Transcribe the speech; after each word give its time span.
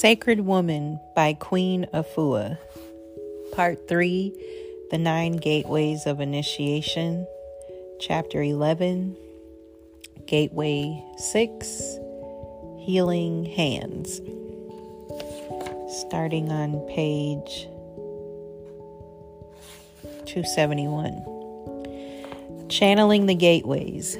Sacred 0.00 0.40
Woman 0.46 0.98
by 1.14 1.34
Queen 1.34 1.86
Afua. 1.92 2.56
Part 3.52 3.86
3 3.86 4.32
The 4.90 4.96
Nine 4.96 5.36
Gateways 5.36 6.06
of 6.06 6.22
Initiation. 6.22 7.26
Chapter 8.00 8.42
11 8.42 9.14
Gateway 10.26 11.04
6 11.18 11.98
Healing 12.78 13.44
Hands. 13.44 14.22
Starting 16.08 16.50
on 16.50 16.80
page 16.88 17.68
271. 20.24 22.68
Channeling 22.70 23.26
the 23.26 23.34
Gateways. 23.34 24.16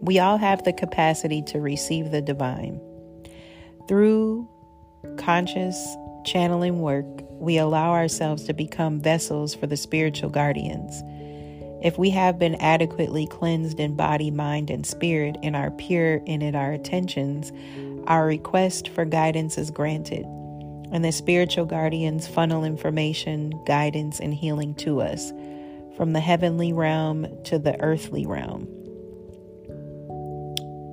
We 0.00 0.18
all 0.18 0.38
have 0.38 0.64
the 0.64 0.72
capacity 0.72 1.40
to 1.42 1.60
receive 1.60 2.10
the 2.10 2.20
divine. 2.20 2.80
Through 3.86 4.48
conscious 5.24 5.96
channeling 6.24 6.80
work, 6.80 7.06
we 7.30 7.56
allow 7.56 7.92
ourselves 7.92 8.44
to 8.44 8.52
become 8.52 9.00
vessels 9.00 9.54
for 9.54 9.66
the 9.66 9.76
spiritual 9.76 10.28
guardians. 10.28 11.02
If 11.82 11.98
we 11.98 12.10
have 12.10 12.38
been 12.38 12.54
adequately 12.56 13.26
cleansed 13.26 13.80
in 13.80 13.96
body, 13.96 14.30
mind, 14.30 14.70
and 14.70 14.86
spirit 14.86 15.36
and 15.42 15.56
are 15.56 15.70
pure 15.70 16.20
and 16.26 16.42
in 16.42 16.54
our 16.54 16.72
attentions, 16.72 17.52
our 18.06 18.26
request 18.26 18.88
for 18.88 19.04
guidance 19.04 19.56
is 19.56 19.70
granted, 19.70 20.24
and 20.92 21.04
the 21.04 21.12
spiritual 21.12 21.64
guardians 21.64 22.26
funnel 22.26 22.64
information, 22.64 23.52
guidance, 23.64 24.20
and 24.20 24.34
healing 24.34 24.74
to 24.76 25.00
us 25.00 25.32
from 25.96 26.12
the 26.12 26.20
heavenly 26.20 26.72
realm 26.72 27.26
to 27.44 27.58
the 27.58 27.80
earthly 27.82 28.26
realm. 28.26 28.68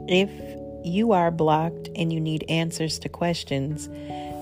If 0.07 0.29
you 0.83 1.11
are 1.11 1.31
blocked 1.31 1.89
and 1.95 2.11
you 2.11 2.19
need 2.19 2.45
answers 2.49 2.99
to 2.99 3.09
questions, 3.09 3.87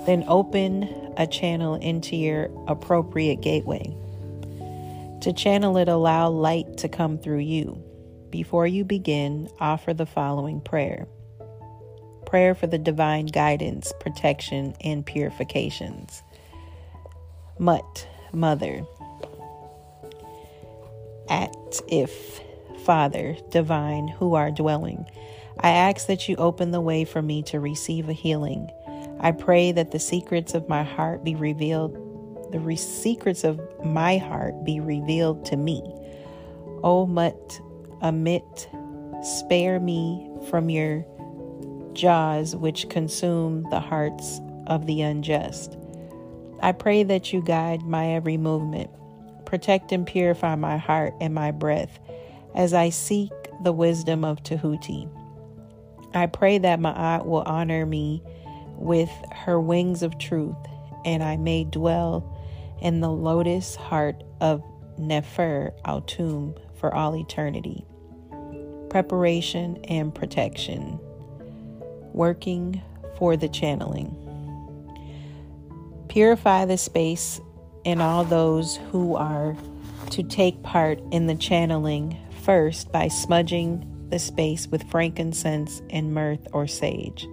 then 0.06 0.24
open 0.28 0.84
a 1.18 1.28
channel 1.28 1.76
into 1.76 2.16
your 2.16 2.50
appropriate 2.68 3.42
gateway. 3.42 3.96
To 5.22 5.34
channel 5.34 5.78
it, 5.78 5.90
allow 5.90 6.30
light 6.30 6.78
to 6.78 6.90
come 6.90 7.18
through 7.18 7.40
you. 7.40 7.84
Before 8.30 8.66
you 8.66 8.86
begin, 8.86 9.50
offer 9.60 9.94
the 9.94 10.06
following 10.06 10.62
prayer 10.62 11.08
prayer 12.26 12.54
for 12.54 12.68
the 12.68 12.78
divine 12.78 13.26
guidance, 13.26 13.92
protection, 14.00 14.76
and 14.82 15.04
purifications. 15.04 16.22
Mut, 17.58 18.08
Mother. 18.32 18.86
At 21.28 21.82
if, 21.88 22.40
Father, 22.86 23.36
divine, 23.50 24.08
who 24.08 24.36
are 24.36 24.52
dwelling 24.52 25.08
I 25.62 25.72
ask 25.72 26.08
that 26.08 26.30
you 26.30 26.36
open 26.38 26.72
the 26.72 26.80
way 26.80 27.04
for 27.04 27.22
me 27.22 27.44
to 27.44 27.60
receive 27.60 28.08
a 28.08 28.14
healing. 28.14 28.72
I 29.20 29.34
pray 29.34 29.74
that 29.74 29.92
the 29.92 30.00
secrets 30.00 30.54
of 30.54 30.70
my 30.70 30.84
heart 30.84 31.24
be 31.24 31.36
revealed, 31.36 31.94
the 32.54 32.60
re- 32.60 32.78
secrets 32.78 33.44
of 33.44 33.60
my 33.84 34.18
heart 34.18 34.64
be 34.64 34.80
revealed 34.80 35.46
to 35.46 35.58
me. 35.58 35.82
O 36.84 37.06
Mut, 37.06 37.60
Amit, 38.02 38.68
spare 39.26 39.82
me 39.82 40.30
from 40.50 40.70
your 40.70 41.06
jaws 41.92 42.56
which 42.56 42.88
consume 42.88 43.64
the 43.70 43.82
hearts 43.82 44.40
of 44.68 44.86
the 44.86 45.02
unjust. 45.02 45.78
I 46.62 46.72
pray 46.72 47.04
that 47.04 47.34
you 47.34 47.42
guide 47.42 47.84
my 47.84 48.14
every 48.14 48.38
movement, 48.38 48.90
protect 49.46 49.92
and 49.92 50.08
purify 50.08 50.56
my 50.56 50.78
heart 50.78 51.14
and 51.20 51.34
my 51.34 51.52
breath 51.52 52.00
as 52.56 52.74
I 52.74 52.90
seek 52.90 53.32
the 53.64 53.74
wisdom 53.74 54.24
of 54.24 54.42
Tahuti. 54.44 55.10
I 56.14 56.26
pray 56.26 56.58
that 56.58 56.80
my 56.80 56.92
Ma'at 56.92 57.26
will 57.26 57.44
honor 57.46 57.86
me 57.86 58.24
with 58.76 59.12
her 59.32 59.60
wings 59.60 60.02
of 60.02 60.18
truth, 60.18 60.56
and 61.06 61.22
I 61.22 61.38
may 61.38 61.66
dwell 61.66 62.36
in 62.82 63.02
the 63.02 63.12
lotus 63.12 63.76
heart 63.76 64.24
of 64.42 64.64
Nefer 64.98 65.74
Atum 65.86 66.58
for 66.80 66.94
all 66.94 67.16
eternity. 67.16 67.86
Preparation 68.90 69.78
and 69.86 70.14
protection. 70.14 71.00
Working 72.14 72.82
for 73.18 73.38
the 73.38 73.50
channeling. 73.50 74.16
Purify 76.08 76.66
the 76.66 76.78
space 76.78 77.40
and 77.86 78.02
all 78.02 78.24
those 78.24 78.78
who 78.92 79.16
are 79.16 79.56
to 80.10 80.24
take 80.24 80.64
part 80.64 81.00
in 81.12 81.28
the 81.28 81.36
channeling 81.36 82.18
first 82.42 82.92
by 82.92 83.08
smudging 83.08 83.86
the 84.10 84.20
space 84.20 84.68
with 84.68 84.90
frankincense 84.90 85.82
and 85.90 86.14
myrrh 86.14 86.38
or 86.54 86.68
sage. 86.68 87.28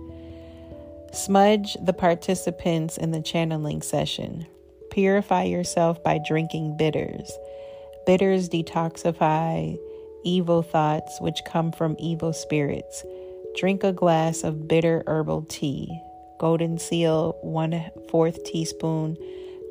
Smudge 1.13 1.77
the 1.83 1.93
participants 1.93 2.99
in 2.99 3.11
the 3.11 3.23
channeling 3.23 3.83
session. 3.83 4.47
Purify 4.91 5.45
yourself 5.45 6.03
by 6.03 6.19
drinking 6.27 6.77
bitters. 6.77 7.31
Bitters 8.07 8.49
detoxify 8.49 9.79
evil 10.25 10.63
thoughts 10.63 11.21
which 11.21 11.45
come 11.47 11.73
from 11.73 11.97
evil 11.99 12.33
spirits. 12.33 13.05
Drink 13.57 13.85
a 13.85 13.93
glass 13.93 14.45
of 14.45 14.69
bitter 14.69 15.03
herbal 15.07 15.47
tea. 15.49 16.01
Golden 16.39 16.77
seal, 16.79 17.39
one 17.41 17.91
fourth 18.11 18.45
teaspoon 18.45 19.17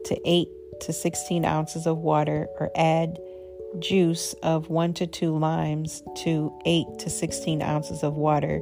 to 0.06 0.20
8 0.26 0.48
to 0.82 0.94
16 0.94 1.46
ounces 1.46 1.86
of 1.86 1.98
water, 1.98 2.48
or 2.60 2.72
add 2.76 3.20
juice 3.80 4.34
of 4.44 4.70
1 4.70 4.94
to 4.96 5.08
2 5.08 5.38
limes 5.38 6.04
to 6.18 6.54
8 6.66 6.86
to 7.00 7.10
16 7.10 7.62
ounces 7.62 8.04
of 8.04 8.16
water, 8.16 8.60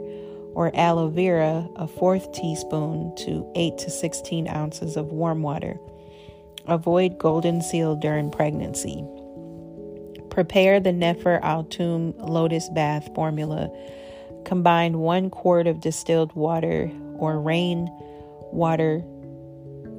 or 0.54 0.72
aloe 0.76 1.10
vera, 1.10 1.68
a 1.76 1.88
fourth 1.88 2.32
teaspoon 2.32 3.16
to 3.18 3.50
8 3.56 3.78
to 3.80 3.90
16 3.90 4.48
ounces 4.48 4.98
of 4.98 5.08
warm 5.08 5.42
water. 5.42 5.80
Avoid 6.68 7.18
golden 7.18 7.62
seal 7.62 7.96
during 7.96 8.32
pregnancy. 8.32 9.04
Prepare 10.30 10.80
the 10.80 10.94
Nefer 10.94 11.40
Atum 11.44 12.14
lotus 12.18 12.70
bath 12.70 13.08
formula. 13.14 13.70
Combine 14.46 15.00
one 15.00 15.30
quart 15.30 15.68
of 15.68 15.80
distilled 15.80 16.34
water 16.34 16.90
or 17.18 17.40
rain 17.40 17.88
water, 18.52 19.04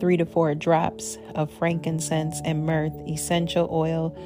three 0.00 0.16
to 0.16 0.26
four 0.26 0.54
drops 0.54 1.18
of 1.34 1.50
frankincense 1.52 2.40
and 2.44 2.66
myrrh, 2.66 2.90
essential 3.08 3.68
oil 3.70 4.16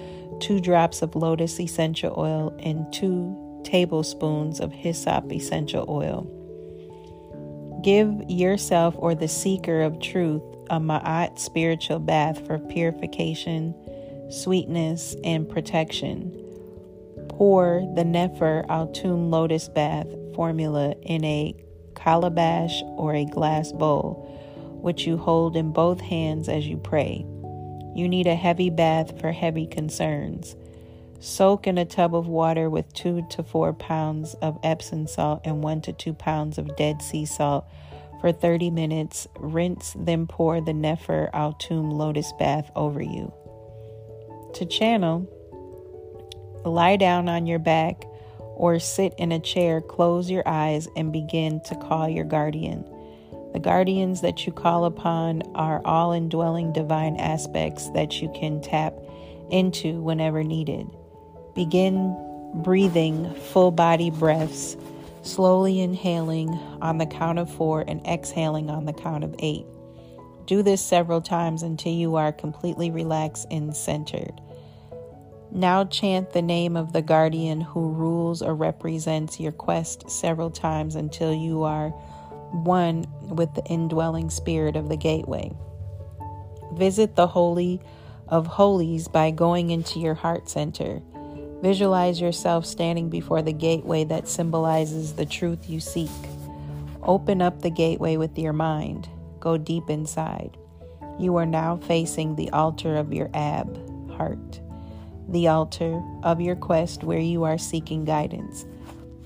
two 0.41 0.61
drops 0.61 1.03
of 1.03 1.15
lotus 1.15 1.59
essential 1.61 2.15
oil, 2.17 2.57
and 2.61 2.91
two 2.93 3.37
tablespoons 3.65 4.61
of 4.61 4.73
hyssop 4.73 5.33
essential 5.33 5.85
oil. 5.89 6.35
Give 7.83 8.13
yourself 8.29 8.95
or 8.99 9.15
the 9.15 9.29
seeker 9.29 9.83
of 9.83 10.01
truth 10.01 10.43
a 10.71 10.79
Ma'at 10.79 11.39
spiritual 11.39 11.99
bath 11.99 12.47
for 12.47 12.59
purification, 12.59 13.75
sweetness, 14.31 15.17
and 15.25 15.49
protection. 15.49 16.31
Pour 17.29 17.87
the 17.95 18.05
Nefer 18.05 18.65
Atum 18.69 19.31
lotus 19.31 19.69
bath 19.69 20.09
formula 20.35 20.95
in 21.03 21.25
a 21.25 21.55
calabash 21.95 22.83
or 22.97 23.15
a 23.15 23.25
glass 23.25 23.73
bowl, 23.73 24.27
which 24.83 25.07
you 25.07 25.17
hold 25.17 25.57
in 25.57 25.73
both 25.73 26.01
hands 26.01 26.49
as 26.49 26.67
you 26.67 26.77
pray. 26.77 27.25
You 27.99 28.09
need 28.09 28.29
a 28.29 28.37
heavy 28.37 28.71
bath 28.71 29.21
for 29.21 29.33
heavy 29.33 29.67
concerns. 29.67 30.55
Soak 31.19 31.67
in 31.67 31.79
a 31.79 31.85
tub 31.85 32.15
of 32.15 32.29
water 32.29 32.71
with 32.71 32.93
two 32.93 33.27
to 33.31 33.43
four 33.43 33.73
pounds 33.73 34.35
of 34.35 34.57
Epsom 34.63 35.09
salt 35.09 35.41
and 35.45 35.65
one 35.65 35.81
to 35.81 35.93
two 35.93 36.15
pounds 36.15 36.59
of 36.59 36.77
Dead 36.77 37.03
Sea 37.03 37.27
salt 37.27 37.67
for 38.21 38.31
30 38.31 38.71
minutes. 38.71 39.27
Rinse, 39.37 39.97
then 39.99 40.29
pour 40.29 40.61
the 40.61 40.73
Nefer 40.73 41.29
Atum 41.35 41.91
lotus 41.91 42.33
bath 42.39 42.71
over 42.77 43.03
you. 43.03 43.35
To 44.55 44.65
channel, 44.65 45.27
lie 46.65 46.95
down 46.95 47.29
on 47.29 47.49
your 47.49 47.59
back 47.59 48.05
or 48.39 48.79
sit 48.79 49.13
in 49.19 49.33
a 49.33 49.41
chair, 49.41 49.81
close 49.81 50.31
your 50.31 50.47
eyes, 50.47 50.87
and 50.95 51.13
begin 51.13 51.61
to 51.63 51.75
call 51.75 52.09
your 52.09 52.25
guardian. 52.25 52.85
The 53.59 53.65
guardians 53.65 54.21
that 54.21 54.47
you 54.47 54.53
call 54.53 54.85
upon 54.85 55.43
are 55.57 55.83
all 55.85 56.13
indwelling 56.13 56.73
divine 56.73 57.17
aspects 57.17 57.91
that 57.91 58.23
you 58.23 58.31
can 58.33 58.61
tap 58.61 58.95
into 59.51 60.01
whenever 60.01 60.45
needed. 60.45 60.87
Begin 61.57 62.17
breathing 62.63 63.35
full 63.35 63.73
body 63.73 64.11
breaths, 64.11 64.77
slowly 65.23 65.81
inhaling 65.81 66.51
on 66.81 66.99
the 66.99 67.07
count 67.07 67.41
of 67.41 67.53
four 67.53 67.85
and 67.89 68.01
exhaling 68.07 68.71
on 68.71 68.85
the 68.85 68.93
count 68.93 69.25
of 69.25 69.35
eight. 69.41 69.67
Do 70.47 70.63
this 70.63 70.81
several 70.81 71.21
times 71.21 71.65
until 71.65 71.93
you 71.93 72.15
are 72.15 72.31
completely 72.31 72.93
relaxed 72.93 73.49
and 73.51 73.75
centered. 73.75 74.41
Now 75.51 75.85
chant 75.85 76.31
the 76.33 76.43
name 76.43 76.77
of 76.77 76.93
the 76.93 77.03
guardian 77.03 77.63
who 77.63 77.89
rules 77.89 78.41
or 78.41 78.55
represents 78.55 79.41
your 79.41 79.51
quest 79.51 80.09
several 80.09 80.53
times 80.53 80.95
until 80.95 81.35
you 81.35 81.65
are 81.65 81.93
one 82.53 83.05
with 83.23 83.55
the 83.55 83.65
indwelling 83.65 84.31
spirit 84.31 84.77
of 84.77 84.89
the 84.89 84.97
gateway. 84.97 85.51
Visit 86.73 87.17
the 87.17 87.27
Holy 87.27 87.81
of 88.29 88.47
Holies 88.47 89.09
by 89.09 89.31
going 89.31 89.71
into 89.71 89.99
your 90.01 90.15
heart 90.15 90.49
center. 90.49 91.03
Visualize 91.63 92.21
yourself 92.21 92.65
standing 92.65 93.09
before 93.11 93.43
the 93.43 93.53
gateway 93.53 94.05
that 94.05 94.29
symbolizes 94.29 95.15
the 95.15 95.27
truth 95.27 95.69
you 95.69 95.81
seek. 95.81 96.11
Open 97.03 97.43
up 97.43 97.63
the 97.63 97.71
gateway 97.71 98.17
with 98.17 98.39
your 98.39 98.53
mind. 98.53 99.09
go 99.41 99.57
deep 99.57 99.89
inside. 99.89 100.57
You 101.19 101.37
are 101.37 101.47
now 101.47 101.77
facing 101.77 102.37
the 102.37 102.51
altar 102.51 102.97
of 102.97 103.13
your 103.13 103.31
Ab 103.35 103.77
heart, 104.13 104.61
the 105.29 105.49
altar 105.49 106.03
of 106.23 106.41
your 106.41 106.57
quest 106.57 107.05
where 107.05 107.19
you 107.19 107.45
are 107.45 107.59
seeking 107.59 108.05
guidance. 108.05 108.67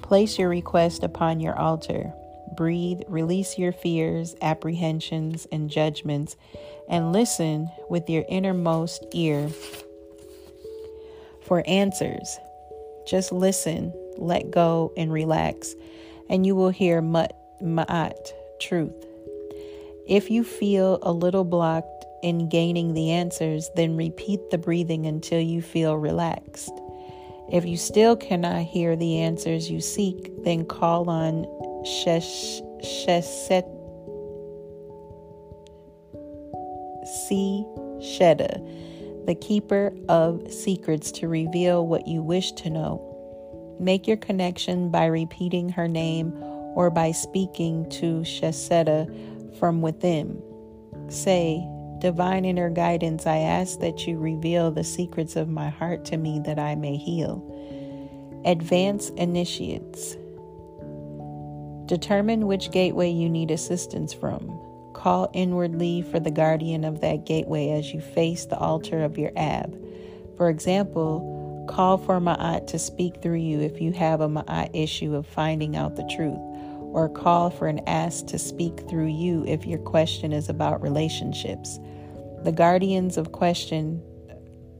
Place 0.02 0.38
your 0.38 0.48
request 0.48 1.02
upon 1.02 1.40
your 1.40 1.58
altar. 1.58 2.12
Breathe, 2.56 3.00
release 3.08 3.58
your 3.58 3.72
fears, 3.72 4.34
apprehensions, 4.42 5.46
and 5.50 5.70
judgments, 5.70 6.36
and 6.88 7.12
listen 7.12 7.70
with 7.88 8.08
your 8.10 8.24
innermost 8.28 9.04
ear 9.12 9.48
for 11.42 11.62
answers. 11.66 12.38
Just 13.06 13.32
listen, 13.32 13.92
let 14.16 14.50
go, 14.50 14.92
and 14.96 15.12
relax, 15.12 15.74
and 16.28 16.46
you 16.46 16.54
will 16.54 16.70
hear 16.70 17.00
ma'at, 17.02 18.32
truth. 18.60 19.06
If 20.06 20.30
you 20.30 20.44
feel 20.44 20.98
a 21.02 21.12
little 21.12 21.44
blocked 21.44 22.04
in 22.22 22.48
gaining 22.48 22.94
the 22.94 23.10
answers, 23.10 23.70
then 23.76 23.96
repeat 23.96 24.50
the 24.50 24.58
breathing 24.58 25.06
until 25.06 25.40
you 25.40 25.62
feel 25.62 25.96
relaxed. 25.96 26.72
If 27.50 27.66
you 27.66 27.76
still 27.76 28.16
cannot 28.16 28.62
hear 28.62 28.96
the 28.96 29.18
answers 29.18 29.70
you 29.70 29.80
seek, 29.80 30.32
then 30.44 30.64
call 30.64 31.10
on 31.10 31.44
Shesh, 31.84 32.60
Sheset 32.82 33.64
Si 37.26 37.64
Sheda, 37.98 39.26
the 39.26 39.34
keeper 39.34 39.92
of 40.08 40.52
secrets, 40.52 41.10
to 41.12 41.28
reveal 41.28 41.86
what 41.86 42.06
you 42.06 42.22
wish 42.22 42.52
to 42.52 42.70
know. 42.70 43.08
Make 43.80 44.06
your 44.06 44.16
connection 44.16 44.90
by 44.90 45.06
repeating 45.06 45.68
her 45.70 45.88
name 45.88 46.32
or 46.74 46.90
by 46.90 47.12
speaking 47.12 47.88
to 47.90 48.20
Sheseda 48.20 49.58
from 49.58 49.82
within. 49.82 50.40
Say, 51.08 51.66
Divine 51.98 52.44
inner 52.44 52.68
guidance, 52.68 53.26
I 53.26 53.38
ask 53.38 53.78
that 53.78 54.08
you 54.08 54.18
reveal 54.18 54.72
the 54.72 54.82
secrets 54.82 55.36
of 55.36 55.48
my 55.48 55.70
heart 55.70 56.04
to 56.06 56.16
me 56.16 56.40
that 56.44 56.58
I 56.58 56.74
may 56.74 56.96
heal. 56.96 57.42
Advance 58.44 59.10
initiates. 59.10 60.16
Determine 61.92 62.46
which 62.46 62.70
gateway 62.70 63.10
you 63.10 63.28
need 63.28 63.50
assistance 63.50 64.14
from. 64.14 64.58
Call 64.94 65.30
inwardly 65.34 66.00
for 66.00 66.18
the 66.18 66.30
guardian 66.30 66.84
of 66.84 67.02
that 67.02 67.26
gateway 67.26 67.68
as 67.68 67.92
you 67.92 68.00
face 68.00 68.46
the 68.46 68.56
altar 68.56 69.04
of 69.04 69.18
your 69.18 69.30
ab. 69.36 69.78
For 70.38 70.48
example, 70.48 71.66
call 71.68 71.98
for 71.98 72.18
Ma'at 72.18 72.66
to 72.68 72.78
speak 72.78 73.20
through 73.20 73.40
you 73.40 73.60
if 73.60 73.78
you 73.78 73.92
have 73.92 74.22
a 74.22 74.26
Ma'at 74.26 74.70
issue 74.72 75.14
of 75.14 75.26
finding 75.26 75.76
out 75.76 75.96
the 75.96 76.10
truth, 76.16 76.40
or 76.94 77.10
call 77.10 77.50
for 77.50 77.66
an 77.68 77.82
ask 77.86 78.24
to 78.28 78.38
speak 78.38 78.88
through 78.88 79.08
you 79.08 79.44
if 79.46 79.66
your 79.66 79.80
question 79.80 80.32
is 80.32 80.48
about 80.48 80.80
relationships. 80.80 81.78
The 82.42 82.52
guardians 82.52 83.18
of 83.18 83.32
question, 83.32 84.02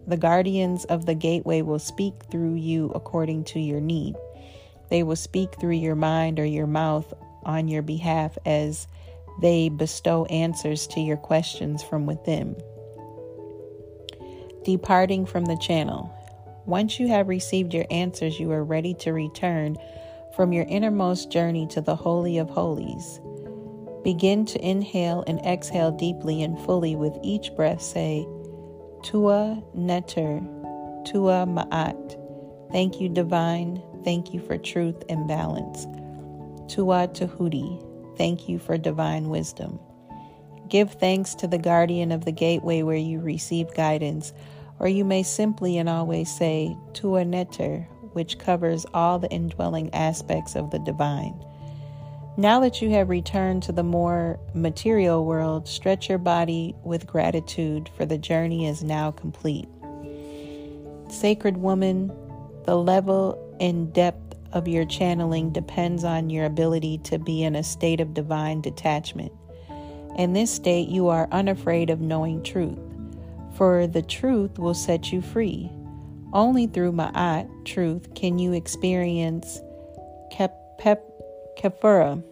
the 0.06 0.16
guardians 0.16 0.86
of 0.86 1.04
the 1.04 1.14
gateway 1.14 1.60
will 1.60 1.78
speak 1.78 2.14
through 2.30 2.54
you 2.54 2.90
according 2.94 3.44
to 3.44 3.60
your 3.60 3.82
need. 3.82 4.16
They 4.92 5.02
will 5.02 5.16
speak 5.16 5.54
through 5.54 5.76
your 5.76 5.94
mind 5.94 6.38
or 6.38 6.44
your 6.44 6.66
mouth 6.66 7.14
on 7.44 7.66
your 7.66 7.80
behalf 7.80 8.36
as 8.44 8.86
they 9.40 9.70
bestow 9.70 10.26
answers 10.26 10.86
to 10.88 11.00
your 11.00 11.16
questions 11.16 11.82
from 11.82 12.04
within. 12.04 12.54
Departing 14.66 15.24
from 15.24 15.46
the 15.46 15.56
channel. 15.56 16.14
Once 16.66 17.00
you 17.00 17.08
have 17.08 17.28
received 17.28 17.72
your 17.72 17.86
answers, 17.90 18.38
you 18.38 18.52
are 18.52 18.62
ready 18.62 18.92
to 18.92 19.14
return 19.14 19.78
from 20.36 20.52
your 20.52 20.66
innermost 20.68 21.32
journey 21.32 21.66
to 21.68 21.80
the 21.80 21.96
Holy 21.96 22.36
of 22.36 22.50
Holies. 22.50 23.18
Begin 24.04 24.44
to 24.44 24.62
inhale 24.62 25.24
and 25.26 25.40
exhale 25.46 25.92
deeply 25.92 26.42
and 26.42 26.60
fully 26.66 26.96
with 26.96 27.16
each 27.22 27.50
breath. 27.56 27.80
Say, 27.80 28.26
Tua 29.02 29.62
Neter, 29.72 30.42
Tua 31.06 31.46
Ma'at. 31.46 32.18
Thank 32.72 33.00
you, 33.00 33.08
Divine. 33.08 33.82
Thank 34.04 34.34
you 34.34 34.40
for 34.40 34.58
truth 34.58 35.02
and 35.08 35.28
balance. 35.28 35.86
Tua 36.72 37.08
Tahuti. 37.08 37.78
Thank 38.16 38.48
you 38.48 38.58
for 38.58 38.76
divine 38.76 39.28
wisdom. 39.28 39.78
Give 40.68 40.90
thanks 40.92 41.34
to 41.36 41.46
the 41.46 41.58
guardian 41.58 42.12
of 42.12 42.24
the 42.24 42.32
gateway 42.32 42.82
where 42.82 42.96
you 42.96 43.20
receive 43.20 43.74
guidance, 43.74 44.32
or 44.78 44.88
you 44.88 45.04
may 45.04 45.22
simply 45.22 45.78
and 45.78 45.88
always 45.88 46.34
say, 46.34 46.76
Tua 46.94 47.24
Neter, 47.24 47.86
which 48.12 48.38
covers 48.38 48.86
all 48.94 49.18
the 49.18 49.30
indwelling 49.30 49.92
aspects 49.94 50.56
of 50.56 50.70
the 50.70 50.78
divine. 50.78 51.34
Now 52.38 52.60
that 52.60 52.80
you 52.80 52.90
have 52.90 53.10
returned 53.10 53.62
to 53.64 53.72
the 53.72 53.82
more 53.82 54.40
material 54.54 55.26
world, 55.26 55.68
stretch 55.68 56.08
your 56.08 56.18
body 56.18 56.74
with 56.82 57.06
gratitude, 57.06 57.90
for 57.94 58.06
the 58.06 58.16
journey 58.16 58.66
is 58.66 58.82
now 58.82 59.10
complete. 59.10 59.68
Sacred 61.10 61.58
woman, 61.58 62.10
the 62.64 62.76
level 62.76 63.38
and 63.62 63.94
depth 63.94 64.34
of 64.52 64.66
your 64.66 64.84
channeling 64.84 65.52
depends 65.52 66.02
on 66.02 66.28
your 66.28 66.44
ability 66.44 66.98
to 66.98 67.18
be 67.18 67.44
in 67.44 67.54
a 67.54 67.62
state 67.62 68.00
of 68.00 68.12
divine 68.12 68.60
detachment. 68.60 69.32
In 70.18 70.32
this 70.32 70.50
state, 70.50 70.88
you 70.88 71.08
are 71.08 71.28
unafraid 71.30 71.88
of 71.88 72.00
knowing 72.00 72.42
truth, 72.42 72.78
for 73.56 73.86
the 73.86 74.02
truth 74.02 74.58
will 74.58 74.74
set 74.74 75.12
you 75.12 75.22
free. 75.22 75.70
Only 76.32 76.66
through 76.66 76.92
Ma'at, 76.92 77.48
truth, 77.64 78.14
can 78.14 78.38
you 78.38 78.52
experience 78.52 79.60
kep, 80.30 80.54
pep, 80.78 81.08
Khepera, 81.58 82.22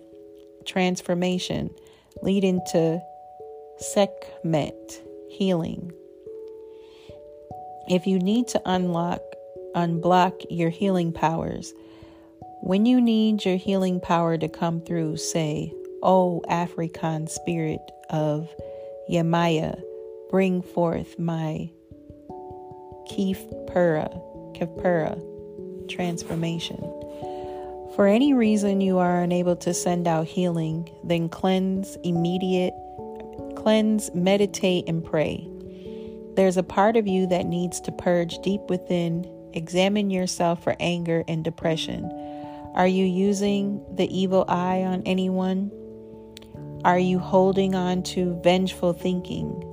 transformation, 0.67 1.71
leading 2.23 2.61
to 2.73 3.01
Sekhmet, 3.79 5.03
healing. 5.29 5.93
If 7.89 8.07
you 8.07 8.19
need 8.19 8.49
to 8.49 8.63
unlock, 8.65 9.21
unblock 9.75 10.45
your 10.51 10.71
healing 10.71 11.13
powers, 11.13 11.73
when 12.63 12.87
you 12.87 13.01
need 13.01 13.45
your 13.45 13.57
healing 13.57 14.01
power 14.01 14.37
to 14.37 14.49
come 14.49 14.81
through, 14.83 15.17
say, 15.17 15.73
O 16.03 16.43
African 16.49 17.27
spirit 17.27 17.81
of 18.11 18.49
Yemaya, 19.11 19.81
bring 20.31 20.63
forth 20.63 21.19
my 21.19 21.71
Khepera, 23.09 24.11
Khepera 24.57 25.19
transformation. 25.89 26.79
For 27.97 28.07
any 28.07 28.33
reason 28.33 28.81
you 28.81 28.99
are 28.99 29.21
unable 29.23 29.57
to 29.57 29.75
send 29.75 30.07
out 30.07 30.27
healing, 30.27 30.89
then 31.03 31.29
cleanse, 31.29 31.97
immediate, 32.05 32.75
cleanse, 33.57 34.15
meditate, 34.15 34.85
and 34.87 35.05
pray. 35.05 35.47
There's 36.35 36.57
a 36.57 36.63
part 36.63 36.97
of 36.97 37.09
you 37.09 37.27
that 37.27 37.47
needs 37.47 37.81
to 37.83 37.93
purge 37.93 38.39
deep 38.39 38.61
within. 38.69 39.27
Examine 39.53 40.11
yourself 40.11 40.63
for 40.63 40.77
anger 40.81 41.25
and 41.27 41.43
depression. 41.43 42.05
Are 42.75 42.87
you 42.87 43.05
using 43.05 43.85
the 43.95 44.07
evil 44.17 44.45
eye 44.49 44.83
on 44.83 45.03
anyone? 45.05 45.71
Are 46.85 46.99
you 46.99 47.19
holding 47.19 47.75
on 47.75 48.03
to 48.05 48.41
vengeful 48.43 48.93
thinking? 48.93 49.67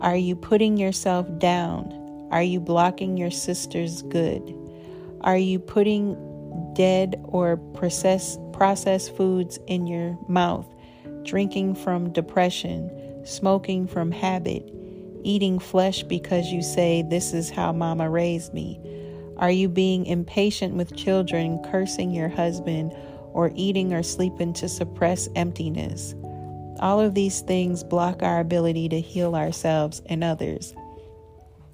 Are 0.00 0.16
you 0.16 0.34
putting 0.34 0.78
yourself 0.78 1.26
down? 1.38 2.28
Are 2.30 2.42
you 2.42 2.60
blocking 2.60 3.16
your 3.16 3.30
sister's 3.30 4.02
good? 4.02 4.56
Are 5.20 5.36
you 5.36 5.58
putting 5.58 6.16
dead 6.74 7.20
or 7.24 7.58
process, 7.74 8.38
processed 8.52 9.14
foods 9.16 9.58
in 9.66 9.86
your 9.86 10.18
mouth, 10.28 10.66
drinking 11.24 11.74
from 11.74 12.12
depression, 12.12 12.90
smoking 13.26 13.86
from 13.86 14.10
habit, 14.10 14.72
eating 15.22 15.58
flesh 15.58 16.02
because 16.04 16.46
you 16.46 16.62
say, 16.62 17.02
This 17.02 17.34
is 17.34 17.50
how 17.50 17.72
mama 17.72 18.08
raised 18.08 18.54
me? 18.54 18.80
Are 19.40 19.50
you 19.50 19.70
being 19.70 20.04
impatient 20.04 20.74
with 20.74 20.94
children, 20.94 21.62
cursing 21.64 22.10
your 22.10 22.28
husband, 22.28 22.92
or 23.32 23.50
eating 23.54 23.94
or 23.94 24.02
sleeping 24.02 24.52
to 24.52 24.68
suppress 24.68 25.30
emptiness? 25.34 26.14
All 26.78 27.00
of 27.00 27.14
these 27.14 27.40
things 27.40 27.82
block 27.82 28.22
our 28.22 28.40
ability 28.40 28.90
to 28.90 29.00
heal 29.00 29.34
ourselves 29.34 30.02
and 30.06 30.22
others. 30.22 30.74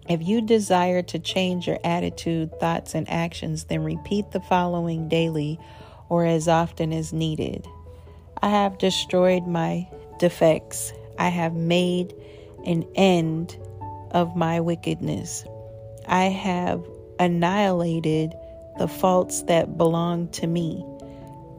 If 0.08 0.22
you 0.22 0.42
desire 0.42 1.02
to 1.02 1.18
change 1.18 1.66
your 1.66 1.80
attitude, 1.82 2.60
thoughts, 2.60 2.94
and 2.94 3.10
actions, 3.10 3.64
then 3.64 3.82
repeat 3.82 4.30
the 4.30 4.40
following 4.40 5.08
daily 5.08 5.58
or 6.08 6.24
as 6.24 6.46
often 6.46 6.92
as 6.92 7.12
needed. 7.12 7.66
I 8.40 8.50
have 8.50 8.78
destroyed 8.78 9.44
my 9.44 9.88
defects. 10.20 10.92
I 11.18 11.30
have 11.30 11.54
made 11.54 12.14
an 12.64 12.86
end 12.94 13.58
of 14.12 14.36
my 14.36 14.60
wickedness. 14.60 15.44
I 16.06 16.26
have 16.26 16.86
annihilated 17.18 18.34
the 18.78 18.88
faults 18.88 19.42
that 19.42 19.76
belong 19.76 20.28
to 20.28 20.46
me. 20.46 20.84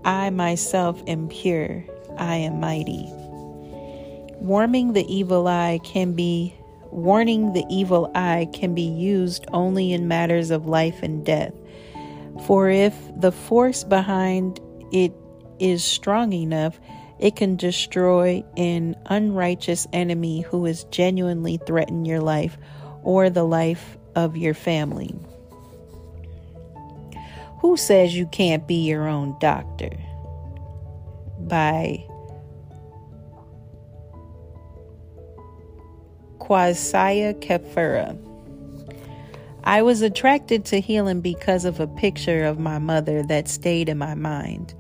I 0.06 0.30
myself 0.30 1.02
am 1.08 1.28
pure. 1.28 1.84
I 2.18 2.36
am 2.36 2.60
mighty. 2.60 3.06
Warming 4.40 4.94
the 4.94 5.06
evil 5.14 5.48
eye 5.48 5.80
can 5.84 6.14
be 6.14 6.56
warning 6.92 7.54
the 7.54 7.66
evil 7.70 8.10
eye 8.16 8.48
can 8.54 8.74
be 8.74 8.84
used 8.88 9.46
only 9.52 9.92
in 9.94 10.08
matters 10.08 10.52
of 10.52 10.68
life 10.68 11.04
and 11.04 11.26
death. 11.26 11.54
For 12.46 12.70
if 12.70 12.96
the 13.20 13.32
force 13.32 13.84
behind 13.84 14.60
it 14.92 15.12
is 15.60 15.84
strong 15.84 16.34
enough, 16.34 16.80
It 17.20 17.36
can 17.36 17.56
destroy 17.56 18.44
an 18.58 18.96
unrighteous 19.08 19.88
enemy 19.92 20.42
who 20.42 20.66
has 20.66 20.84
genuinely 20.86 21.58
threatened 21.58 22.06
your 22.06 22.22
life 22.22 22.58
or 23.04 23.30
the 23.30 23.44
life 23.44 23.98
of 24.16 24.38
your 24.38 24.54
family. 24.54 25.16
Who 27.60 27.76
says 27.76 28.16
you 28.16 28.28
can't 28.28 28.68
be 28.68 28.86
your 28.86 29.08
own 29.08 29.36
doctor? 29.40 29.90
By 31.40 32.06
Quasaya 36.40 37.34
Kefura. 37.42 38.18
I 39.64 39.82
was 39.82 40.02
attracted 40.02 40.64
to 40.66 40.80
healing 40.80 41.20
because 41.20 41.66
of 41.66 41.80
a 41.80 41.88
picture 41.88 42.46
of 42.46 42.58
my 42.58 42.80
mother 42.80 43.22
that 43.24 43.50
stayed 43.50 43.90
in 43.90 43.98
my 43.98 44.16
mind. 44.16 44.74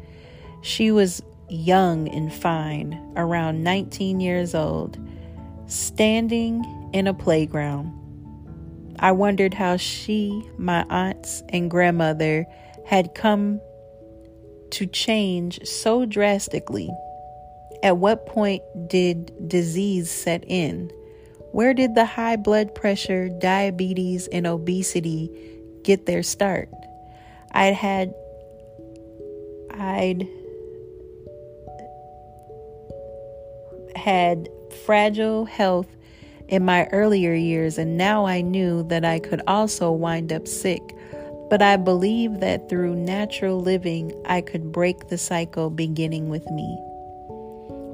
She 0.61 0.91
was 0.91 1.21
young 1.49 2.07
and 2.07 2.33
fine, 2.33 2.97
around 3.17 3.63
19 3.63 4.19
years 4.21 4.55
old, 4.55 4.97
standing 5.65 6.63
in 6.93 7.07
a 7.07 7.13
playground. 7.13 7.91
I 8.99 9.11
wondered 9.11 9.53
how 9.53 9.77
she, 9.77 10.41
my 10.57 10.85
aunts, 10.89 11.43
and 11.49 11.69
grandmother 11.69 12.45
had 12.87 13.13
come 13.13 13.59
to 14.71 14.85
change 14.85 15.59
so 15.65 16.05
drastically. 16.05 16.89
At 17.83 17.97
what 17.97 18.25
point 18.25 18.63
did 18.87 19.49
disease 19.49 20.09
set 20.09 20.43
in? 20.47 20.89
Where 21.51 21.73
did 21.73 21.95
the 21.95 22.05
high 22.05 22.37
blood 22.37 22.73
pressure, 22.73 23.27
diabetes, 23.27 24.27
and 24.27 24.47
obesity 24.47 25.29
get 25.83 26.05
their 26.05 26.23
start? 26.23 26.69
I'd 27.51 27.73
had 27.73 28.13
I'd 29.71 30.27
had 33.95 34.47
fragile 34.85 35.45
health 35.45 35.87
in 36.47 36.63
my 36.63 36.85
earlier 36.87 37.33
years, 37.33 37.77
and 37.77 37.97
now 37.97 38.25
I 38.25 38.41
knew 38.41 38.83
that 38.83 39.03
I 39.03 39.19
could 39.19 39.41
also 39.45 39.91
wind 39.91 40.31
up 40.31 40.47
sick. 40.47 40.81
But 41.49 41.61
I 41.61 41.77
believe 41.77 42.39
that 42.41 42.67
through 42.67 42.95
natural 42.95 43.59
living, 43.61 44.13
I 44.25 44.41
could 44.41 44.71
break 44.71 45.07
the 45.07 45.17
cycle 45.17 45.69
beginning 45.69 46.29
with 46.29 46.49
me. 46.51 46.77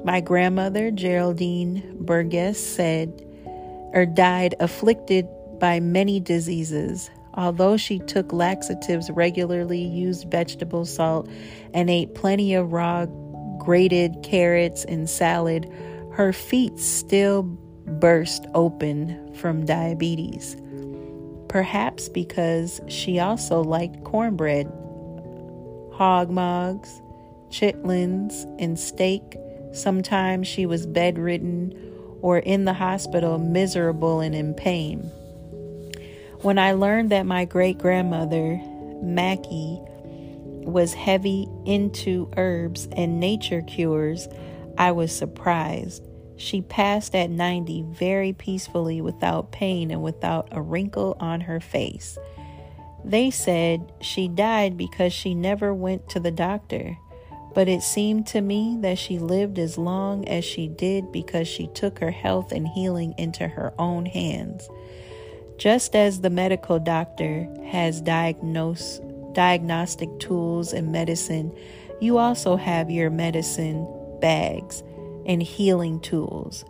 My 0.04 0.20
grandmother, 0.20 0.90
Geraldine 0.90 1.96
Burgess, 2.00 2.58
said, 2.58 3.24
or 3.92 4.06
died 4.06 4.54
afflicted 4.58 5.28
by 5.58 5.80
many 5.80 6.18
diseases. 6.20 7.10
Although 7.34 7.76
she 7.76 8.00
took 8.00 8.32
laxatives 8.32 9.10
regularly, 9.10 9.80
used 9.80 10.30
vegetable 10.30 10.84
salt, 10.84 11.28
and 11.72 11.88
ate 11.88 12.14
plenty 12.14 12.54
of 12.54 12.72
raw 12.72 13.06
grated 13.58 14.22
carrots 14.22 14.84
and 14.84 15.08
salad, 15.08 15.70
her 16.12 16.32
feet 16.32 16.78
still 16.78 17.44
burst 17.86 18.46
open 18.54 19.34
from 19.34 19.64
diabetes. 19.64 20.56
Perhaps 21.54 22.08
because 22.08 22.80
she 22.88 23.20
also 23.20 23.62
liked 23.62 24.02
cornbread, 24.02 24.66
hog 25.92 26.28
mugs, 26.28 27.00
chitlins, 27.48 28.44
and 28.58 28.76
steak. 28.76 29.36
Sometimes 29.72 30.48
she 30.48 30.66
was 30.66 30.84
bedridden 30.84 31.72
or 32.22 32.38
in 32.38 32.64
the 32.64 32.72
hospital 32.72 33.38
miserable 33.38 34.18
and 34.18 34.34
in 34.34 34.54
pain. 34.54 34.98
When 36.40 36.58
I 36.58 36.72
learned 36.72 37.10
that 37.10 37.24
my 37.24 37.44
great 37.44 37.78
grandmother, 37.78 38.60
Mackie, 39.00 39.78
was 40.64 40.92
heavy 40.92 41.46
into 41.64 42.32
herbs 42.36 42.88
and 42.96 43.20
nature 43.20 43.62
cures, 43.62 44.26
I 44.76 44.90
was 44.90 45.16
surprised. 45.16 46.02
She 46.36 46.62
passed 46.62 47.14
at 47.14 47.30
90 47.30 47.82
very 47.90 48.32
peacefully 48.32 49.00
without 49.00 49.52
pain 49.52 49.90
and 49.90 50.02
without 50.02 50.48
a 50.50 50.60
wrinkle 50.60 51.16
on 51.20 51.42
her 51.42 51.60
face. 51.60 52.18
They 53.04 53.30
said 53.30 53.92
she 54.00 54.28
died 54.28 54.76
because 54.76 55.12
she 55.12 55.34
never 55.34 55.72
went 55.74 56.08
to 56.10 56.20
the 56.20 56.30
doctor. 56.30 56.96
But 57.54 57.68
it 57.68 57.82
seemed 57.82 58.26
to 58.28 58.40
me 58.40 58.78
that 58.80 58.98
she 58.98 59.20
lived 59.20 59.60
as 59.60 59.78
long 59.78 60.26
as 60.26 60.44
she 60.44 60.66
did 60.66 61.12
because 61.12 61.46
she 61.46 61.68
took 61.68 62.00
her 62.00 62.10
health 62.10 62.50
and 62.50 62.66
healing 62.66 63.14
into 63.16 63.46
her 63.46 63.72
own 63.78 64.06
hands. 64.06 64.68
Just 65.56 65.94
as 65.94 66.20
the 66.20 66.30
medical 66.30 66.80
doctor 66.80 67.48
has 67.66 68.00
diagnose, 68.00 69.00
diagnostic 69.32 70.18
tools 70.18 70.72
and 70.72 70.90
medicine, 70.90 71.56
you 72.00 72.18
also 72.18 72.56
have 72.56 72.90
your 72.90 73.08
medicine 73.08 73.86
bags 74.20 74.82
and 75.26 75.42
healing 75.42 76.00
tools 76.00 76.64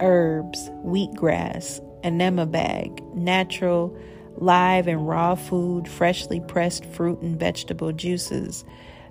herbs, 0.00 0.70
wheatgrass, 0.84 1.80
enema 2.02 2.44
bag, 2.46 3.02
natural, 3.14 3.96
live 4.36 4.88
and 4.88 5.06
raw 5.06 5.34
food, 5.34 5.86
freshly 5.86 6.40
pressed 6.40 6.84
fruit 6.84 7.20
and 7.20 7.38
vegetable 7.38 7.92
juices 7.92 8.64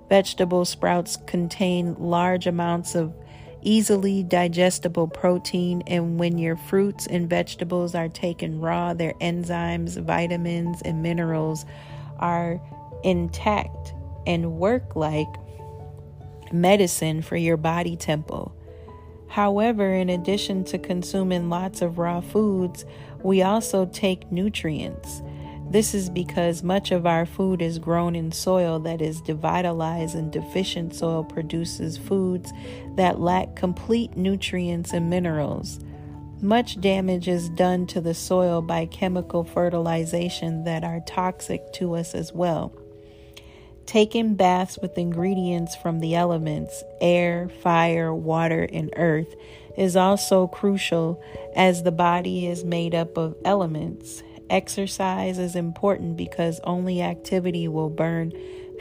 Vegetable 0.09 0.65
sprouts 0.65 1.17
contain 1.25 1.95
large 1.95 2.45
amounts 2.45 2.93
of 2.93 3.13
easily 3.61 4.21
digestible 4.23 5.07
protein, 5.07 5.81
and 5.87 6.19
when 6.19 6.37
your 6.37 6.55
fruits 6.55 7.07
and 7.07 7.29
vegetables 7.29 7.95
are 7.95 8.09
taken 8.09 8.59
raw, 8.59 8.93
their 8.93 9.13
enzymes, 9.13 9.99
vitamins, 10.03 10.81
and 10.83 11.01
minerals 11.01 11.65
are 12.19 12.61
intact 13.03 13.93
and 14.27 14.57
work 14.59 14.95
like 14.95 15.27
medicine 16.51 17.21
for 17.21 17.37
your 17.37 17.57
body 17.57 17.95
temple. 17.95 18.53
However, 19.33 19.91
in 19.91 20.11
addition 20.11 20.63
to 20.65 20.77
consuming 20.77 21.49
lots 21.49 21.81
of 21.81 21.97
raw 21.97 22.21
foods, 22.21 22.85
we 23.23 23.41
also 23.41 23.87
take 23.87 24.31
nutrients. 24.31 25.23
This 25.71 25.95
is 25.95 26.07
because 26.07 26.61
much 26.61 26.91
of 26.91 27.07
our 27.07 27.25
food 27.25 27.59
is 27.59 27.79
grown 27.79 28.15
in 28.15 28.31
soil 28.31 28.77
that 28.81 29.01
is 29.01 29.23
devitalized, 29.23 30.13
and 30.13 30.31
deficient 30.31 30.93
soil 30.93 31.23
produces 31.23 31.97
foods 31.97 32.53
that 32.95 33.21
lack 33.21 33.55
complete 33.55 34.15
nutrients 34.15 34.93
and 34.93 35.09
minerals. 35.09 35.79
Much 36.39 36.79
damage 36.79 37.27
is 37.27 37.49
done 37.49 37.87
to 37.87 38.01
the 38.01 38.13
soil 38.13 38.61
by 38.61 38.85
chemical 38.85 39.43
fertilization 39.43 40.63
that 40.65 40.83
are 40.83 40.99
toxic 41.07 41.73
to 41.73 41.95
us 41.95 42.13
as 42.13 42.31
well. 42.33 42.71
Taking 43.85 44.35
baths 44.35 44.79
with 44.81 44.97
ingredients 44.97 45.75
from 45.75 45.99
the 45.99 46.15
elements 46.15 46.83
air, 47.01 47.49
fire, 47.61 48.13
water, 48.13 48.67
and 48.71 48.93
earth 48.95 49.35
is 49.77 49.95
also 49.95 50.47
crucial 50.47 51.21
as 51.55 51.83
the 51.83 51.91
body 51.91 52.47
is 52.47 52.63
made 52.63 52.95
up 52.95 53.17
of 53.17 53.35
elements 53.43 54.23
Exercise 54.53 55.39
is 55.39 55.55
important 55.55 56.15
because 56.17 56.59
only 56.63 57.01
activity 57.01 57.67
will 57.67 57.89
burn 57.89 58.31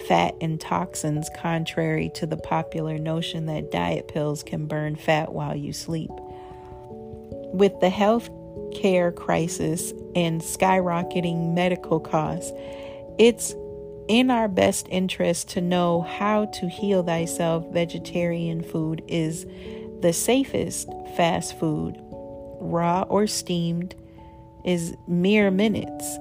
fat 0.06 0.34
and 0.40 0.60
toxins, 0.60 1.30
contrary 1.36 2.10
to 2.14 2.26
the 2.26 2.36
popular 2.36 2.98
notion 2.98 3.46
that 3.46 3.70
diet 3.70 4.06
pills 4.08 4.42
can 4.42 4.66
burn 4.66 4.96
fat 4.96 5.32
while 5.32 5.56
you 5.56 5.72
sleep. 5.72 6.10
With 7.54 7.78
the 7.80 7.90
health 7.90 8.28
care 8.74 9.12
crisis 9.12 9.92
and 10.14 10.40
skyrocketing 10.40 11.54
medical 11.54 12.00
costs, 12.00 12.52
it's 13.18 13.54
in 14.12 14.30
our 14.30 14.46
best 14.46 14.86
interest 14.90 15.48
to 15.48 15.58
know 15.62 16.02
how 16.02 16.44
to 16.44 16.68
heal 16.68 17.02
thyself. 17.02 17.64
Vegetarian 17.72 18.62
food 18.62 19.02
is 19.08 19.46
the 20.02 20.12
safest 20.12 20.86
fast 21.16 21.58
food, 21.58 21.96
raw 22.60 23.06
or 23.08 23.26
steamed, 23.26 23.94
is 24.66 24.94
mere 25.08 25.50
minutes. 25.50 26.18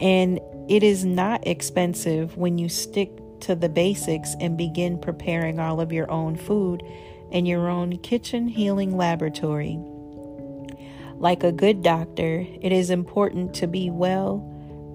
And 0.00 0.40
it 0.68 0.82
is 0.82 1.04
not 1.04 1.46
expensive 1.46 2.36
when 2.36 2.58
you 2.58 2.68
stick 2.68 3.12
to 3.42 3.54
the 3.54 3.68
basics 3.68 4.34
and 4.40 4.58
begin 4.58 4.98
preparing 4.98 5.60
all 5.60 5.80
of 5.80 5.92
your 5.92 6.10
own 6.10 6.34
food 6.34 6.82
in 7.30 7.46
your 7.46 7.68
own 7.68 7.98
kitchen 7.98 8.48
healing 8.48 8.96
laboratory. 8.96 9.78
Like 11.14 11.44
a 11.44 11.52
good 11.52 11.84
doctor, 11.84 12.44
it 12.60 12.72
is 12.72 12.90
important 12.90 13.54
to 13.54 13.68
be 13.68 13.90
well 13.90 14.42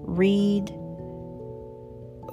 read 0.06 0.70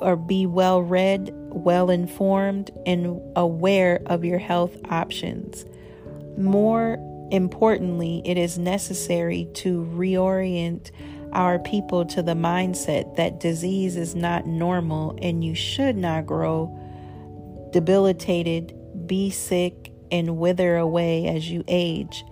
or 0.02 0.16
be 0.16 0.46
well 0.46 0.82
read, 0.82 1.32
well 1.34 1.90
informed, 1.90 2.72
and 2.86 3.22
aware 3.36 4.02
of 4.08 4.26
your 4.26 4.40
health 4.40 4.76
options. 4.90 5.66
More 6.38 6.98
Importantly, 7.32 8.22
it 8.26 8.38
is 8.38 8.58
necessary 8.58 9.48
to 9.54 9.86
reorient 9.96 10.92
our 11.32 11.60
people 11.60 12.06
to 12.08 12.22
the 12.22 12.34
mindset 12.34 13.16
that 13.16 13.40
disease 13.40 13.96
is 13.96 14.16
not 14.16 14.46
normal 14.46 15.18
and 15.22 15.44
you 15.44 15.56
should 15.56 15.96
not 15.96 16.26
grow 16.26 16.78
debilitated, 17.72 18.78
be 19.08 19.30
sick, 19.30 19.94
and 20.12 20.38
wither 20.38 20.76
away 20.76 21.26
as 21.26 21.50
you 21.50 21.64
age. 21.70 22.26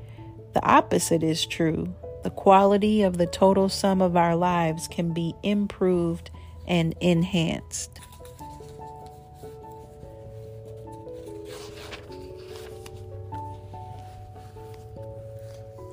The 0.54 0.66
opposite 0.66 1.24
is 1.24 1.46
true. 1.46 1.96
The 2.24 2.30
quality 2.30 3.04
of 3.04 3.18
the 3.18 3.26
total 3.26 3.70
sum 3.70 4.02
of 4.02 4.18
our 4.18 4.36
lives 4.36 4.90
can 4.90 5.14
be 5.14 5.34
improved 5.44 6.30
and 6.70 6.94
enhanced. 7.02 8.00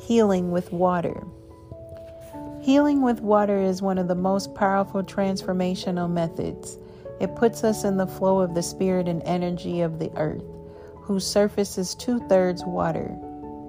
Healing 0.02 0.52
with 0.52 0.72
water. 0.72 1.26
Healing 2.60 3.02
with 3.02 3.20
water 3.20 3.58
is 3.58 3.82
one 3.82 3.98
of 3.98 4.06
the 4.06 4.14
most 4.14 4.54
powerful 4.54 5.02
transformational 5.02 6.10
methods. 6.10 6.78
It 7.20 7.34
puts 7.34 7.64
us 7.64 7.82
in 7.84 7.96
the 7.96 8.06
flow 8.06 8.40
of 8.40 8.54
the 8.54 8.62
spirit 8.62 9.08
and 9.08 9.22
energy 9.22 9.80
of 9.80 9.98
the 9.98 10.12
earth, 10.16 10.44
whose 10.96 11.26
surface 11.26 11.78
is 11.78 11.94
two 11.94 12.20
thirds 12.28 12.64
water. 12.64 13.16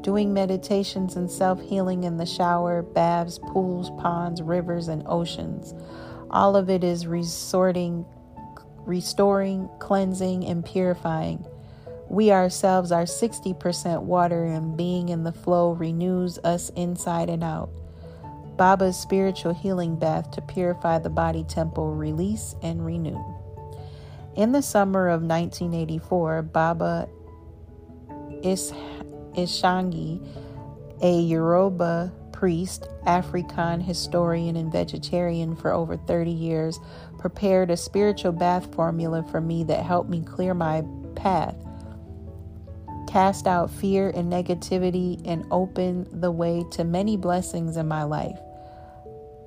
Doing 0.02 0.34
meditations 0.34 1.16
and 1.16 1.30
self 1.30 1.62
healing 1.62 2.04
in 2.04 2.18
the 2.18 2.26
shower, 2.26 2.82
baths, 2.82 3.40
pools, 3.40 3.90
ponds, 4.02 4.42
rivers, 4.42 4.88
and 4.88 5.04
oceans 5.06 5.74
all 6.30 6.56
of 6.56 6.70
it 6.70 6.84
is 6.84 7.08
resorting, 7.08 8.06
restoring, 8.86 9.70
cleansing, 9.80 10.46
and 10.46 10.66
purifying. 10.66 11.46
We 12.10 12.32
ourselves 12.32 12.92
are 12.92 13.04
60% 13.04 14.02
water, 14.04 14.46
and 14.46 14.78
being 14.78 15.10
in 15.10 15.24
the 15.24 15.32
flow 15.32 15.72
renews 15.72 16.38
us 16.40 16.70
inside 16.76 17.30
and 17.30 17.44
out. 17.44 17.70
Baba's 18.56 18.98
spiritual 18.98 19.54
healing 19.54 19.98
bath 19.98 20.32
to 20.32 20.42
purify 20.42 21.00
the 21.00 21.10
body 21.10 21.44
temple, 21.44 21.94
release 21.94 22.56
and 22.62 22.86
renew. 22.86 23.22
In 24.36 24.52
the 24.52 24.62
summer 24.62 25.10
of 25.10 25.22
1984, 25.22 26.44
Baba 26.44 27.08
Is- 28.42 28.74
Ishangi, 29.34 30.26
a 31.02 31.20
Yoruba 31.20 32.12
priest, 32.38 32.88
African 33.06 33.82
historian, 33.82 34.56
and 34.56 34.72
vegetarian 34.72 35.56
for 35.56 35.74
over 35.74 35.98
30 35.98 36.32
years, 36.32 36.80
prepared 37.18 37.72
a 37.72 37.78
spiritual 37.78 38.32
bath 38.32 38.74
formula 38.74 39.24
for 39.32 39.42
me 39.42 39.64
that 39.64 39.84
helped 39.84 40.10
me 40.10 40.22
clear 40.22 40.54
my 40.54 40.84
path 41.16 41.56
cast 43.08 43.48
out 43.48 43.72
fear 43.72 44.10
and 44.10 44.32
negativity, 44.32 45.20
and 45.26 45.46
open 45.50 46.08
the 46.12 46.30
way 46.30 46.64
to 46.72 46.84
many 46.84 47.18
blessings 47.18 47.78
in 47.78 47.88
my 47.88 48.04
life. 48.04 48.38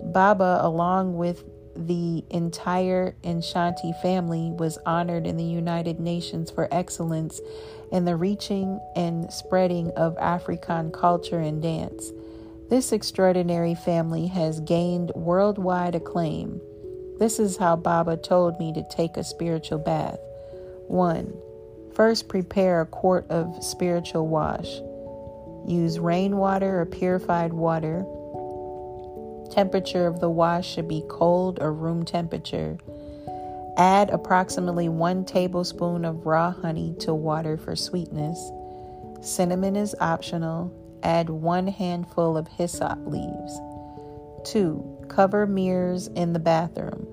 Baba, 0.03 0.59
along 0.63 1.17
with 1.17 1.45
the 1.77 2.25
entire 2.31 3.15
Ishangi 3.23 4.01
family, 4.03 4.51
was 4.51 4.79
honored 4.85 5.27
in 5.27 5.37
the 5.37 5.45
United 5.45 6.01
Nations 6.01 6.51
for 6.51 6.67
excellence 6.73 7.41
in 7.93 8.07
the 8.07 8.17
reaching 8.17 8.81
and 8.97 9.33
spreading 9.33 9.91
of 9.93 10.17
African 10.19 10.91
culture 10.91 11.39
and 11.39 11.63
dance. 11.63 12.11
This 12.71 12.93
extraordinary 12.93 13.75
family 13.75 14.29
has 14.29 14.61
gained 14.61 15.11
worldwide 15.17 15.97
acclaim. 15.97 16.61
This 17.19 17.41
is 17.41 17.57
how 17.57 17.75
Baba 17.75 18.17
told 18.17 18.61
me 18.61 18.73
to 18.73 18.89
take 18.89 19.17
a 19.17 19.25
spiritual 19.25 19.79
bath. 19.79 20.21
1. 20.87 21.35
First, 21.93 22.29
prepare 22.29 22.81
a 22.81 22.87
quart 22.87 23.29
of 23.29 23.65
spiritual 23.65 24.29
wash. 24.29 24.81
Use 25.67 25.99
rainwater 25.99 26.81
or 26.81 26.87
purified 26.87 27.53
water. 27.53 28.07
Temperature 29.51 30.07
of 30.07 30.21
the 30.21 30.31
wash 30.31 30.73
should 30.73 30.87
be 30.87 31.03
cold 31.09 31.59
or 31.61 31.73
room 31.73 32.05
temperature. 32.05 32.79
Add 33.79 34.11
approximately 34.11 34.89
one 34.89 35.25
tablespoon 35.25 36.05
of 36.05 36.25
raw 36.25 36.53
honey 36.53 36.95
to 37.01 37.15
water 37.15 37.57
for 37.57 37.75
sweetness. 37.75 38.39
Cinnamon 39.23 39.75
is 39.75 39.97
optional. 40.01 40.73
Add 41.03 41.31
one 41.31 41.67
handful 41.67 42.37
of 42.37 42.49
hyssop 42.49 42.99
leaves. 43.07 43.61
2. 44.45 45.07
Cover 45.09 45.47
mirrors 45.47 46.09
in 46.09 46.33
the 46.33 46.39
bathroom. 46.39 47.07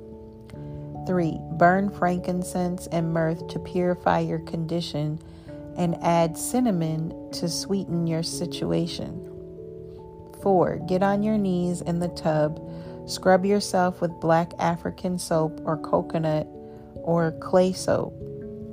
3. 1.05 1.39
Burn 1.53 1.89
frankincense 1.89 2.87
and 2.87 3.13
myrrh 3.13 3.35
to 3.35 3.59
purify 3.59 4.19
your 4.19 4.39
condition 4.39 5.19
and 5.77 5.95
add 6.03 6.37
cinnamon 6.37 7.31
to 7.31 7.47
sweeten 7.47 8.07
your 8.07 8.23
situation. 8.23 9.23
4. 10.41 10.81
Get 10.87 11.03
on 11.03 11.23
your 11.23 11.37
knees 11.37 11.81
in 11.81 11.99
the 11.99 12.09
tub. 12.09 12.61
Scrub 13.07 13.45
yourself 13.45 14.01
with 14.01 14.19
black 14.19 14.51
African 14.59 15.17
soap 15.17 15.61
or 15.63 15.77
coconut 15.77 16.47
or 16.95 17.31
clay 17.39 17.71
soap. 17.71 18.13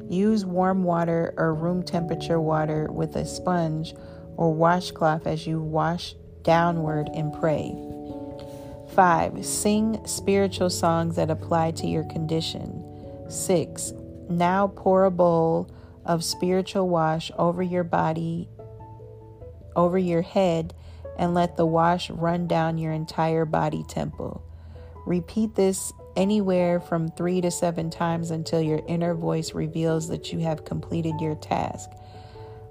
Use 0.08 0.44
warm 0.44 0.82
water 0.82 1.32
or 1.36 1.54
room 1.54 1.82
temperature 1.82 2.40
water 2.40 2.90
with 2.90 3.16
a 3.16 3.24
sponge 3.24 3.94
or 4.36 4.52
washcloth 4.52 5.26
as 5.26 5.46
you 5.46 5.60
wash 5.60 6.14
downward 6.42 7.08
and 7.14 7.32
pray. 7.32 7.74
5. 8.94 9.44
Sing 9.44 10.00
spiritual 10.06 10.70
songs 10.70 11.16
that 11.16 11.30
apply 11.30 11.72
to 11.72 11.86
your 11.86 12.04
condition. 12.04 12.84
6. 13.28 13.92
Now 14.28 14.68
pour 14.68 15.04
a 15.04 15.10
bowl 15.10 15.70
of 16.04 16.22
spiritual 16.22 16.88
wash 16.88 17.30
over 17.38 17.62
your 17.62 17.84
body, 17.84 18.48
over 19.74 19.98
your 19.98 20.22
head, 20.22 20.74
and 21.18 21.34
let 21.34 21.56
the 21.56 21.66
wash 21.66 22.10
run 22.10 22.46
down 22.46 22.78
your 22.78 22.92
entire 22.92 23.44
body 23.44 23.84
temple. 23.88 24.42
Repeat 25.06 25.54
this 25.54 25.92
anywhere 26.16 26.80
from 26.80 27.08
three 27.08 27.40
to 27.40 27.50
seven 27.50 27.90
times 27.90 28.30
until 28.30 28.60
your 28.60 28.80
inner 28.86 29.14
voice 29.14 29.52
reveals 29.54 30.08
that 30.08 30.32
you 30.32 30.38
have 30.40 30.64
completed 30.64 31.14
your 31.20 31.34
task. 31.36 31.90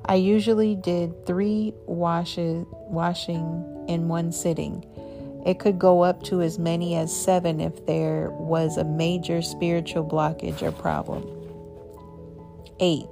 I 0.06 0.16
usually 0.16 0.76
did 0.76 1.26
three 1.26 1.74
washes, 1.86 2.66
washing 2.72 3.86
in 3.88 4.08
one 4.08 4.32
sitting. 4.32 4.86
It 5.46 5.60
could 5.60 5.80
go 5.80 6.04
up 6.04 6.24
to 6.24 6.42
as 6.42 6.60
many 6.60 6.96
as 6.96 7.16
seven 7.16 7.60
if 7.60 7.86
there 7.86 8.30
was 8.32 8.78
a 8.78 8.84
major 8.84 9.42
spiritual 9.42 10.06
blockage 10.06 10.62
or 10.62 10.72
problem. 10.72 11.24
8. 12.80 13.08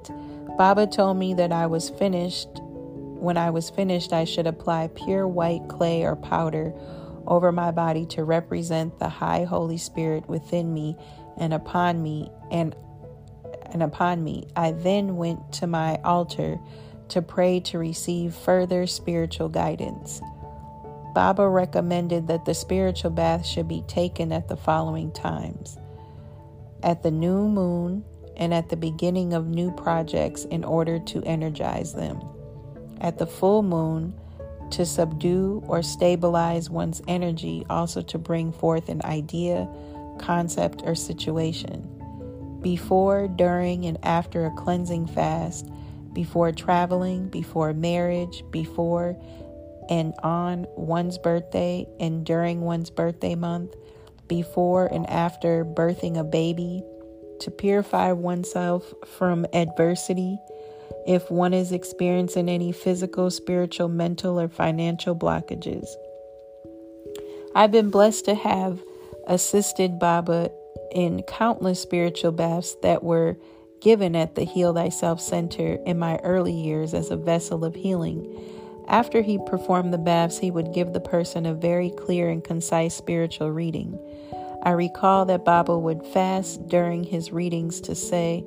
Baba 0.57 0.87
told 0.87 1.17
me 1.17 1.33
that 1.33 1.51
I 1.51 1.67
was 1.67 1.89
finished. 1.89 2.49
When 2.61 3.37
I 3.37 3.49
was 3.49 3.69
finished, 3.69 4.11
I 4.11 4.25
should 4.25 4.47
apply 4.47 4.89
pure 4.89 5.27
white 5.27 5.67
clay 5.69 6.03
or 6.03 6.15
powder 6.15 6.73
over 7.27 7.51
my 7.51 7.71
body 7.71 8.05
to 8.07 8.23
represent 8.23 8.99
the 8.99 9.09
high 9.09 9.43
Holy 9.43 9.77
Spirit 9.77 10.27
within 10.27 10.73
me 10.73 10.97
and 11.37 11.53
upon 11.53 12.01
me 12.01 12.29
and 12.49 12.75
and 13.71 13.83
upon 13.83 14.23
me. 14.23 14.47
I 14.55 14.71
then 14.71 15.17
went 15.17 15.51
to 15.53 15.67
my 15.67 15.95
altar 16.03 16.59
to 17.09 17.21
pray 17.21 17.59
to 17.61 17.77
receive 17.77 18.33
further 18.33 18.87
spiritual 18.87 19.49
guidance. 19.49 20.21
Baba 21.13 21.47
recommended 21.47 22.27
that 22.27 22.45
the 22.45 22.53
spiritual 22.53 23.11
bath 23.11 23.45
should 23.45 23.67
be 23.67 23.83
taken 23.87 24.31
at 24.31 24.47
the 24.47 24.55
following 24.55 25.11
times 25.11 25.77
at 26.83 27.03
the 27.03 27.11
new 27.11 27.47
moon 27.47 28.03
and 28.37 28.53
at 28.53 28.69
the 28.69 28.75
beginning 28.75 29.33
of 29.33 29.47
new 29.47 29.71
projects 29.71 30.45
in 30.45 30.63
order 30.63 30.99
to 30.99 31.21
energize 31.23 31.93
them, 31.93 32.19
at 33.01 33.17
the 33.17 33.27
full 33.27 33.61
moon 33.61 34.13
to 34.71 34.85
subdue 34.85 35.61
or 35.67 35.83
stabilize 35.83 36.69
one's 36.69 37.01
energy, 37.07 37.65
also 37.69 38.01
to 38.01 38.17
bring 38.17 38.51
forth 38.51 38.89
an 38.89 39.01
idea, 39.03 39.67
concept, 40.17 40.81
or 40.85 40.95
situation, 40.95 42.00
before, 42.61 43.27
during, 43.27 43.85
and 43.85 43.97
after 44.03 44.45
a 44.45 44.51
cleansing 44.51 45.07
fast, 45.07 45.69
before 46.13 46.51
traveling, 46.51 47.29
before 47.29 47.73
marriage, 47.73 48.43
before 48.51 49.17
and 49.89 50.13
on 50.23 50.65
one's 50.75 51.17
birthday 51.17 51.85
and 51.99 52.25
during 52.25 52.61
one's 52.61 52.89
birthday 52.89 53.35
month, 53.35 53.73
before 54.27 54.85
and 54.87 55.09
after 55.09 55.65
birthing 55.65 56.17
a 56.17 56.23
baby, 56.23 56.81
to 57.39 57.51
purify 57.51 58.11
oneself 58.11 58.93
from 59.05 59.45
adversity 59.53 60.37
if 61.07 61.29
one 61.31 61.53
is 61.53 61.71
experiencing 61.71 62.47
any 62.47 62.71
physical, 62.71 63.31
spiritual, 63.31 63.87
mental, 63.87 64.39
or 64.39 64.47
financial 64.47 65.15
blockages. 65.15 65.87
I've 67.55 67.71
been 67.71 67.89
blessed 67.89 68.25
to 68.25 68.35
have 68.35 68.79
assisted 69.27 69.99
Baba 69.99 70.51
in 70.91 71.23
countless 71.23 71.81
spiritual 71.81 72.31
baths 72.31 72.75
that 72.81 73.03
were 73.03 73.37
given 73.81 74.15
at 74.15 74.35
the 74.35 74.43
Heal 74.43 74.73
Thyself 74.73 75.19
Center 75.19 75.79
in 75.85 75.97
my 75.97 76.17
early 76.17 76.53
years 76.53 76.93
as 76.93 77.09
a 77.09 77.17
vessel 77.17 77.65
of 77.65 77.75
healing. 77.75 78.39
After 78.87 79.21
he 79.21 79.39
performed 79.45 79.93
the 79.93 79.97
baths, 79.97 80.37
he 80.37 80.51
would 80.51 80.73
give 80.73 80.93
the 80.93 80.99
person 80.99 81.45
a 81.45 81.53
very 81.53 81.89
clear 81.89 82.29
and 82.29 82.43
concise 82.43 82.93
spiritual 82.93 83.51
reading. 83.51 83.97
I 84.63 84.71
recall 84.71 85.25
that 85.25 85.45
Baba 85.45 85.77
would 85.77 86.05
fast 86.07 86.67
during 86.67 87.03
his 87.03 87.31
readings 87.31 87.81
to 87.81 87.95
say, 87.95 88.45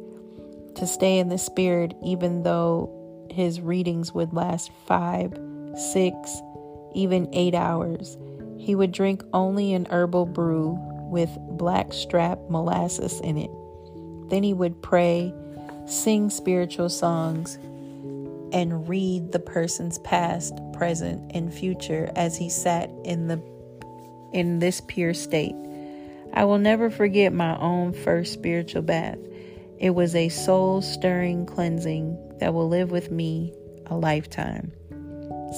to 0.76 0.86
stay 0.86 1.18
in 1.18 1.28
the 1.28 1.38
spirit, 1.38 1.94
even 2.04 2.42
though 2.42 3.26
his 3.30 3.60
readings 3.60 4.12
would 4.12 4.32
last 4.32 4.70
five, 4.86 5.32
six, 5.92 6.40
even 6.94 7.28
eight 7.32 7.54
hours. 7.54 8.16
He 8.56 8.74
would 8.74 8.92
drink 8.92 9.24
only 9.32 9.72
an 9.72 9.86
herbal 9.90 10.26
brew 10.26 10.78
with 11.10 11.30
blackstrap 11.50 12.38
molasses 12.48 13.20
in 13.20 13.36
it. 13.36 13.50
Then 14.30 14.42
he 14.42 14.52
would 14.52 14.82
pray, 14.82 15.32
sing 15.86 16.30
spiritual 16.30 16.88
songs, 16.88 17.56
and 18.52 18.88
read 18.88 19.32
the 19.32 19.38
person's 19.38 19.98
past, 19.98 20.54
present, 20.72 21.30
and 21.34 21.52
future 21.52 22.10
as 22.14 22.36
he 22.36 22.48
sat 22.48 22.90
in 23.04 23.28
the 23.28 23.42
in 24.32 24.58
this 24.58 24.80
pure 24.80 25.14
state. 25.14 25.54
I 26.32 26.44
will 26.44 26.58
never 26.58 26.90
forget 26.90 27.32
my 27.32 27.56
own 27.58 27.92
first 27.92 28.32
spiritual 28.32 28.82
bath. 28.82 29.18
It 29.78 29.90
was 29.90 30.14
a 30.14 30.28
soul 30.28 30.82
stirring 30.82 31.46
cleansing 31.46 32.18
that 32.40 32.54
will 32.54 32.68
live 32.68 32.90
with 32.90 33.10
me 33.10 33.52
a 33.86 33.96
lifetime. 33.96 34.72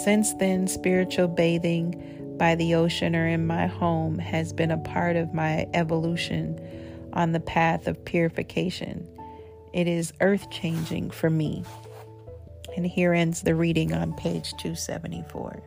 Since 0.05 0.35
then, 0.35 0.67
spiritual 0.67 1.29
bathing 1.29 2.16
by 2.39 2.55
the 2.55 2.75
ocean 2.75 3.17
or 3.17 3.27
in 3.27 3.47
my 3.47 3.67
home 3.67 4.19
has 4.19 4.53
been 4.53 4.71
a 4.71 4.79
part 4.79 5.17
of 5.17 5.35
my 5.35 5.67
evolution 5.75 6.61
on 7.13 7.33
the 7.33 7.41
path 7.41 7.87
of 7.87 8.05
purification. 8.05 9.07
It 9.73 9.87
is 9.87 10.13
earth 10.21 10.51
changing 10.51 11.11
for 11.11 11.31
me. 11.31 11.65
And 12.77 12.87
here 12.87 13.15
ends 13.15 13.43
the 13.43 13.55
reading 13.55 13.95
on 13.95 14.13
page 14.15 14.51
274. 14.59 15.63